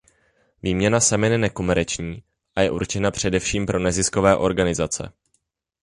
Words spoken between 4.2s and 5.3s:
organizace.